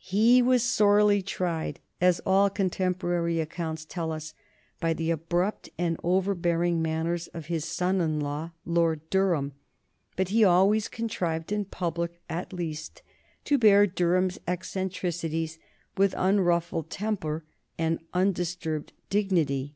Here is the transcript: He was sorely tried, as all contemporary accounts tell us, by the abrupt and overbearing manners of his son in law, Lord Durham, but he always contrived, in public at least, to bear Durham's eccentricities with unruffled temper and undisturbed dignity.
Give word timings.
He 0.00 0.40
was 0.40 0.62
sorely 0.62 1.20
tried, 1.20 1.78
as 2.00 2.18
all 2.24 2.48
contemporary 2.48 3.38
accounts 3.38 3.84
tell 3.84 4.12
us, 4.12 4.32
by 4.80 4.94
the 4.94 5.10
abrupt 5.10 5.68
and 5.76 5.98
overbearing 6.02 6.80
manners 6.80 7.26
of 7.34 7.48
his 7.48 7.66
son 7.66 8.00
in 8.00 8.18
law, 8.18 8.52
Lord 8.64 9.02
Durham, 9.10 9.52
but 10.16 10.28
he 10.30 10.42
always 10.42 10.88
contrived, 10.88 11.52
in 11.52 11.66
public 11.66 12.22
at 12.30 12.50
least, 12.54 13.02
to 13.44 13.58
bear 13.58 13.86
Durham's 13.86 14.40
eccentricities 14.48 15.58
with 15.98 16.14
unruffled 16.16 16.88
temper 16.88 17.44
and 17.76 17.98
undisturbed 18.14 18.94
dignity. 19.10 19.74